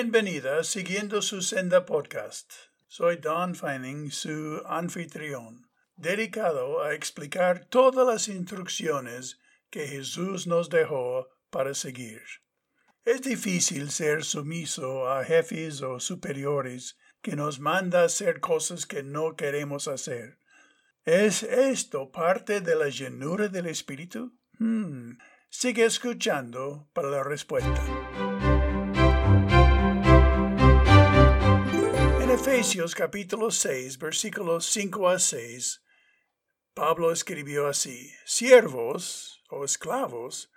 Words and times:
Bienvenida 0.00 0.62
siguiendo 0.62 1.20
su 1.22 1.42
senda 1.42 1.84
podcast. 1.84 2.52
Soy 2.86 3.16
Don 3.16 3.56
Fanning, 3.56 4.12
su 4.12 4.62
anfitrión, 4.64 5.68
dedicado 5.96 6.84
a 6.84 6.94
explicar 6.94 7.64
todas 7.64 8.06
las 8.06 8.28
instrucciones 8.28 9.40
que 9.70 9.88
Jesús 9.88 10.46
nos 10.46 10.70
dejó 10.70 11.26
para 11.50 11.74
seguir. 11.74 12.22
Es 13.04 13.22
difícil 13.22 13.90
ser 13.90 14.22
sumiso 14.22 15.10
a 15.10 15.24
jefes 15.24 15.82
o 15.82 15.98
superiores 15.98 16.96
que 17.20 17.34
nos 17.34 17.58
manda 17.58 18.04
hacer 18.04 18.38
cosas 18.38 18.86
que 18.86 19.02
no 19.02 19.34
queremos 19.34 19.88
hacer. 19.88 20.38
¿Es 21.04 21.42
esto 21.42 22.12
parte 22.12 22.60
de 22.60 22.76
la 22.76 22.88
llenura 22.88 23.48
del 23.48 23.66
Espíritu? 23.66 24.32
Hmm. 24.60 25.18
Sigue 25.50 25.86
escuchando 25.86 26.88
para 26.92 27.10
la 27.10 27.24
respuesta. 27.24 28.57
Efesios 32.58 32.96
capítulo 32.96 33.52
6, 33.52 33.98
versículos 33.98 34.66
5 34.66 35.08
a 35.08 35.20
6, 35.20 35.80
Pablo 36.74 37.12
escribió 37.12 37.68
así, 37.68 38.12
siervos 38.24 39.44
o 39.48 39.64
esclavos, 39.64 40.50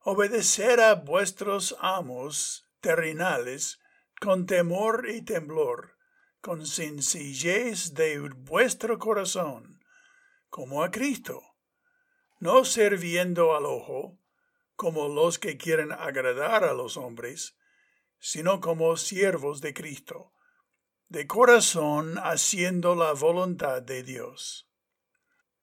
obedecer 0.00 0.80
a 0.80 0.96
vuestros 0.96 1.74
amos 1.80 2.68
terrenales 2.82 3.80
con 4.20 4.44
temor 4.44 5.08
y 5.08 5.22
temblor, 5.22 5.96
con 6.42 6.66
sencillez 6.66 7.94
de 7.94 8.18
vuestro 8.18 8.98
corazón, 8.98 9.82
como 10.50 10.82
a 10.82 10.90
Cristo, 10.90 11.40
no 12.38 12.66
sirviendo 12.66 13.56
al 13.56 13.64
ojo, 13.64 14.18
como 14.76 15.08
los 15.08 15.38
que 15.38 15.56
quieren 15.56 15.90
agradar 15.90 16.64
a 16.64 16.74
los 16.74 16.98
hombres, 16.98 17.56
sino 18.18 18.60
como 18.60 18.98
siervos 18.98 19.62
de 19.62 19.72
Cristo, 19.72 20.34
de 21.10 21.26
corazón 21.26 22.18
haciendo 22.18 22.94
la 22.94 23.14
voluntad 23.14 23.82
de 23.82 24.04
Dios. 24.04 24.68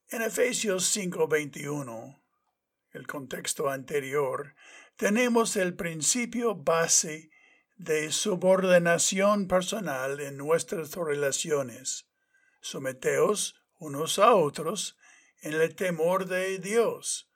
En 0.09 0.21
Efesios 0.21 0.83
5:21, 0.93 2.21
el 2.91 3.07
contexto 3.07 3.69
anterior, 3.69 4.55
tenemos 4.97 5.55
el 5.55 5.73
principio 5.73 6.53
base 6.53 7.31
de 7.77 8.11
subordinación 8.11 9.47
personal 9.47 10.19
en 10.19 10.35
nuestras 10.35 10.93
relaciones. 10.93 12.09
Someteos 12.59 13.55
unos 13.79 14.19
a 14.19 14.35
otros 14.35 14.97
en 15.39 15.53
el 15.53 15.75
temor 15.75 16.25
de 16.25 16.59
Dios, 16.59 17.31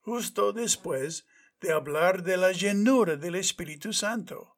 justo 0.00 0.52
después 0.52 1.24
de 1.60 1.70
hablar 1.70 2.24
de 2.24 2.36
la 2.36 2.50
llenura 2.50 3.14
del 3.14 3.36
Espíritu 3.36 3.92
Santo. 3.92 4.53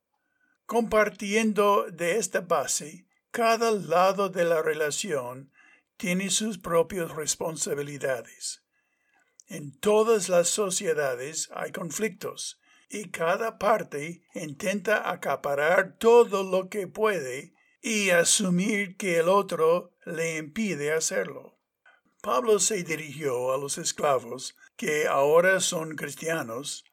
Compartiendo 0.66 1.86
de 1.92 2.18
esta 2.18 2.40
base, 2.40 3.06
cada 3.30 3.70
lado 3.70 4.30
de 4.30 4.44
la 4.44 4.62
relación 4.62 5.52
tiene 5.96 6.28
sus 6.28 6.58
propias 6.58 7.12
responsabilidades. 7.12 8.64
En 9.46 9.78
todas 9.78 10.28
las 10.28 10.48
sociedades 10.48 11.48
hay 11.54 11.70
conflictos 11.70 12.60
y 12.90 13.10
cada 13.10 13.58
parte 13.58 14.22
intenta 14.34 15.08
acaparar 15.08 15.98
todo 15.98 16.42
lo 16.42 16.68
que 16.68 16.88
puede 16.88 17.54
y 17.80 18.10
asumir 18.10 18.96
que 18.96 19.18
el 19.18 19.28
otro 19.28 19.92
le 20.04 20.38
impide 20.38 20.92
hacerlo. 20.92 21.60
Pablo 22.22 22.58
se 22.58 22.82
dirigió 22.82 23.52
a 23.52 23.56
los 23.56 23.78
esclavos 23.78 24.56
que 24.76 25.06
ahora 25.06 25.60
son 25.60 25.94
cristianos 25.94 26.84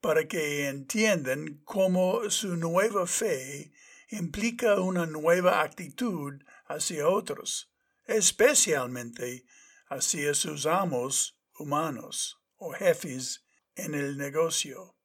para 0.00 0.26
que 0.26 0.68
entiendan 0.68 1.60
cómo 1.64 2.30
su 2.30 2.56
nueva 2.56 3.06
fe 3.06 3.72
implica 4.08 4.80
una 4.80 5.06
nueva 5.06 5.62
actitud 5.62 6.42
hacia 6.66 7.08
otros, 7.08 7.70
especialmente 8.06 9.44
hacia 9.88 10.34
sus 10.34 10.66
amos 10.66 11.38
humanos 11.58 12.40
o 12.56 12.72
jefes 12.72 13.44
en 13.74 13.94
el 13.94 14.16
negocio. 14.16 14.96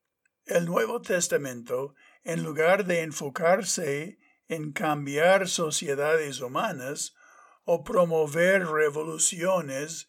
El 0.45 0.65
Nuevo 0.65 1.01
Testamento, 1.01 1.95
en 2.23 2.43
lugar 2.43 2.85
de 2.85 3.01
enfocarse 3.01 4.19
en 4.47 4.71
cambiar 4.71 5.49
sociedades 5.49 6.39
humanas 6.39 7.15
o 7.63 7.83
promover 7.83 8.67
revoluciones, 8.67 10.07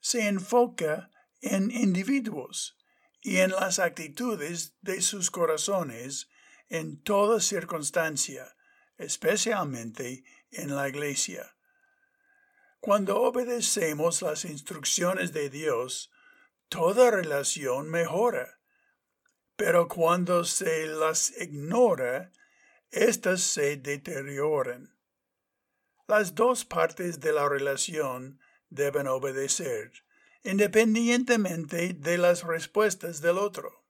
se 0.00 0.28
enfoca 0.28 1.10
en 1.40 1.70
individuos 1.70 2.77
y 3.20 3.38
en 3.38 3.50
las 3.50 3.78
actitudes 3.78 4.76
de 4.80 5.00
sus 5.02 5.30
corazones 5.30 6.28
en 6.68 7.02
toda 7.02 7.40
circunstancia, 7.40 8.56
especialmente 8.96 10.24
en 10.50 10.74
la 10.74 10.88
iglesia. 10.88 11.56
Cuando 12.80 13.20
obedecemos 13.22 14.22
las 14.22 14.44
instrucciones 14.44 15.32
de 15.32 15.50
Dios, 15.50 16.12
toda 16.68 17.10
relación 17.10 17.90
mejora. 17.90 18.60
Pero 19.56 19.88
cuando 19.88 20.44
se 20.44 20.86
las 20.86 21.32
ignora, 21.40 22.30
éstas 22.90 23.40
se 23.40 23.76
deterioran. 23.76 24.96
Las 26.06 26.34
dos 26.34 26.64
partes 26.64 27.20
de 27.20 27.32
la 27.32 27.48
relación 27.48 28.40
deben 28.70 29.08
obedecer, 29.08 29.92
independientemente 30.42 31.94
de 31.94 32.18
las 32.18 32.44
respuestas 32.44 33.20
del 33.20 33.38
otro. 33.38 33.84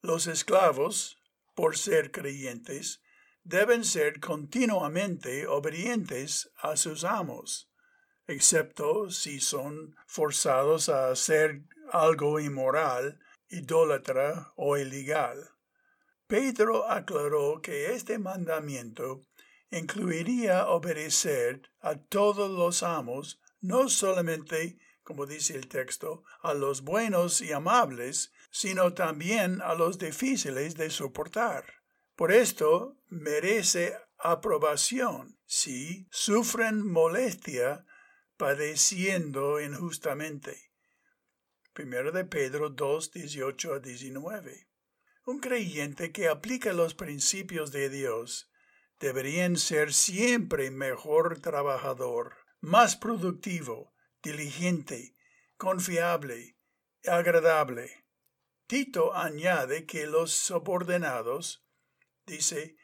Los 0.00 0.26
esclavos, 0.26 1.18
por 1.54 1.76
ser 1.76 2.10
creyentes, 2.10 3.02
deben 3.42 3.84
ser 3.84 4.20
continuamente 4.20 5.46
obedientes 5.46 6.50
a 6.56 6.76
sus 6.76 7.04
amos 7.04 7.68
excepto 8.28 9.10
si 9.10 9.40
son 9.40 9.96
forzados 10.06 10.90
a 10.90 11.10
hacer 11.10 11.62
algo 11.90 12.38
inmoral, 12.38 13.18
idólatra 13.48 14.52
o 14.54 14.76
ilegal. 14.76 15.50
Pedro 16.26 16.90
aclaró 16.90 17.62
que 17.62 17.94
este 17.94 18.18
mandamiento 18.18 19.22
incluiría 19.70 20.68
obedecer 20.68 21.62
a 21.80 21.96
todos 21.96 22.50
los 22.50 22.82
amos, 22.82 23.40
no 23.60 23.88
solamente, 23.88 24.78
como 25.08 25.24
dice 25.24 25.56
el 25.56 25.68
texto, 25.68 26.22
a 26.42 26.52
los 26.52 26.82
buenos 26.82 27.40
y 27.40 27.54
amables, 27.54 28.30
sino 28.50 28.92
también 28.92 29.62
a 29.62 29.72
los 29.72 29.98
difíciles 29.98 30.76
de 30.76 30.90
soportar. 30.90 31.64
Por 32.14 32.30
esto 32.30 32.98
merece 33.08 33.96
aprobación 34.18 35.38
si 35.46 36.06
sufren 36.10 36.86
molestia 36.86 37.86
padeciendo 38.36 39.62
injustamente. 39.62 40.72
Primero 41.72 42.12
de 42.12 42.26
Pedro 42.26 42.68
2, 42.68 43.10
18 43.10 43.72
a 43.72 43.78
19. 43.78 44.68
Un 45.24 45.38
creyente 45.38 46.12
que 46.12 46.28
aplica 46.28 46.74
los 46.74 46.92
principios 46.92 47.72
de 47.72 47.88
Dios 47.88 48.50
debería 49.00 49.48
ser 49.56 49.94
siempre 49.94 50.70
mejor 50.70 51.40
trabajador, 51.40 52.34
más 52.60 52.94
productivo, 52.94 53.94
diligente, 54.22 55.14
confiable, 55.56 56.56
agradable. 57.06 58.04
Tito 58.66 59.14
añade 59.14 59.86
que 59.86 60.06
los 60.06 60.32
subordinados, 60.32 61.64
dice, 62.26 62.76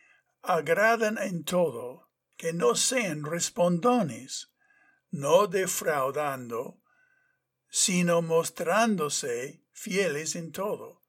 agradan 0.42 1.18
en 1.18 1.44
todo, 1.44 2.10
que 2.36 2.52
no 2.52 2.74
sean 2.74 3.24
respondones, 3.24 4.52
no 5.10 5.46
defraudando, 5.46 6.80
sino 7.68 8.22
mostrándose 8.22 9.62
fieles 9.72 10.36
en 10.36 10.52
todo, 10.52 11.02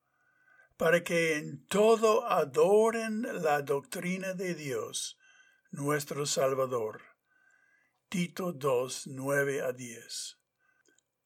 para 0.78 1.04
que 1.04 1.38
en 1.38 1.66
todo 1.68 2.26
adoren 2.28 3.22
la 3.44 3.62
doctrina 3.62 4.34
de 4.34 4.56
Dios, 4.56 5.18
nuestro 5.72 6.26
Salvador. 6.26 7.15
Tito 8.16 8.54
2, 8.54 9.08
9 9.08 9.62
a 9.62 9.74
10. 9.74 10.38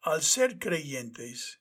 Al 0.02 0.24
ser 0.24 0.58
creyentes, 0.58 1.60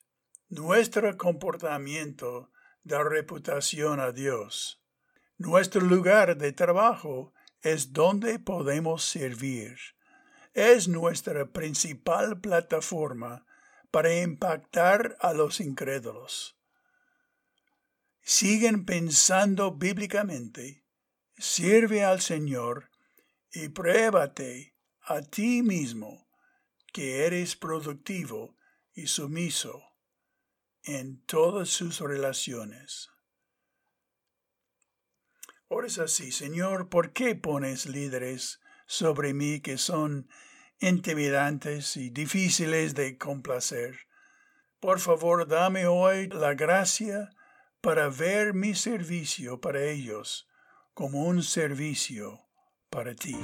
nuestro 0.48 1.18
comportamiento 1.18 2.50
da 2.82 3.02
reputación 3.04 4.00
a 4.00 4.10
Dios. 4.10 4.80
Nuestro 5.36 5.82
lugar 5.82 6.38
de 6.38 6.54
trabajo 6.54 7.34
es 7.60 7.92
donde 7.92 8.38
podemos 8.38 9.04
servir 9.04 9.76
es 10.54 10.88
nuestra 10.88 11.44
principal 11.44 12.40
plataforma 12.40 13.44
para 13.90 14.22
impactar 14.22 15.18
a 15.20 15.34
los 15.34 15.60
incrédulos. 15.60 16.56
Siguen 18.22 18.86
pensando 18.86 19.72
bíblicamente, 19.72 20.86
sirve 21.36 22.02
al 22.02 22.22
Señor 22.22 22.88
y 23.52 23.68
pruébate 23.68 24.77
a 25.08 25.22
ti 25.22 25.62
mismo 25.62 26.28
que 26.92 27.24
eres 27.24 27.56
productivo 27.56 28.56
y 28.92 29.06
sumiso 29.06 29.82
en 30.82 31.24
todas 31.24 31.70
sus 31.70 32.00
relaciones. 32.00 33.08
Ores 35.68 35.98
así, 35.98 36.30
Señor, 36.30 36.90
¿por 36.90 37.12
qué 37.12 37.34
pones 37.34 37.86
líderes 37.86 38.60
sobre 38.86 39.32
mí 39.32 39.60
que 39.60 39.78
son 39.78 40.28
intimidantes 40.78 41.96
y 41.96 42.10
difíciles 42.10 42.94
de 42.94 43.16
complacer? 43.16 44.08
Por 44.78 45.00
favor, 45.00 45.48
dame 45.48 45.86
hoy 45.86 46.28
la 46.28 46.54
gracia 46.54 47.30
para 47.80 48.08
ver 48.08 48.52
mi 48.52 48.74
servicio 48.74 49.60
para 49.60 49.82
ellos 49.84 50.48
como 50.92 51.24
un 51.24 51.42
servicio 51.42 52.40
para 52.90 53.14
ti. 53.14 53.36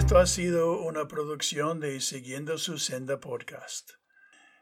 Esto 0.00 0.18
ha 0.18 0.24
sido 0.24 0.80
una 0.80 1.06
producción 1.08 1.78
de 1.78 2.00
Siguiendo 2.00 2.56
su 2.56 2.78
Senda 2.78 3.20
Podcast. 3.20 3.90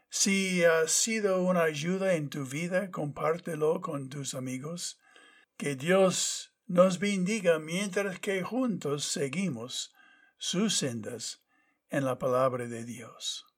Si 0.09 0.65
ha 0.65 0.85
sido 0.89 1.41
una 1.43 1.63
ayuda 1.63 2.15
en 2.15 2.29
tu 2.29 2.45
vida, 2.45 2.91
compártelo 2.91 3.79
con 3.79 4.09
tus 4.09 4.35
amigos. 4.35 4.99
Que 5.55 5.77
Dios 5.77 6.53
nos 6.67 6.99
bendiga 6.99 7.57
mientras 7.57 8.19
que 8.19 8.43
juntos 8.43 9.05
seguimos 9.05 9.93
sus 10.37 10.75
sendas 10.75 11.41
en 11.89 12.03
la 12.03 12.19
palabra 12.19 12.67
de 12.67 12.83
Dios. 12.83 13.48